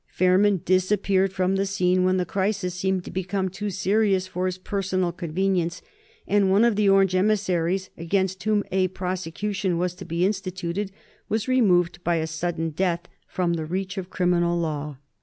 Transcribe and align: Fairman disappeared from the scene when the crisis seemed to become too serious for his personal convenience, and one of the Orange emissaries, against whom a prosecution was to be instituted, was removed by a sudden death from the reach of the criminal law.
Fairman 0.07 0.61
disappeared 0.65 1.31
from 1.31 1.55
the 1.57 1.65
scene 1.67 2.03
when 2.03 2.17
the 2.17 2.25
crisis 2.25 2.73
seemed 2.73 3.03
to 3.05 3.11
become 3.11 3.49
too 3.49 3.69
serious 3.69 4.25
for 4.25 4.47
his 4.47 4.57
personal 4.57 5.11
convenience, 5.11 5.83
and 6.25 6.49
one 6.49 6.65
of 6.65 6.75
the 6.75 6.89
Orange 6.89 7.13
emissaries, 7.13 7.91
against 7.95 8.43
whom 8.43 8.63
a 8.71 8.87
prosecution 8.87 9.77
was 9.77 9.93
to 9.93 10.03
be 10.03 10.25
instituted, 10.25 10.91
was 11.29 11.47
removed 11.47 12.03
by 12.03 12.15
a 12.15 12.25
sudden 12.25 12.71
death 12.71 13.07
from 13.27 13.53
the 13.53 13.65
reach 13.67 13.95
of 13.95 14.05
the 14.05 14.09
criminal 14.11 14.57
law. 14.57 14.97